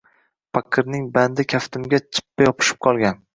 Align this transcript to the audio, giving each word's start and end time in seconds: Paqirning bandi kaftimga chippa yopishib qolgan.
Paqirning 0.57 1.03
bandi 1.17 1.45
kaftimga 1.53 2.01
chippa 2.07 2.49
yopishib 2.49 2.83
qolgan. 2.89 3.23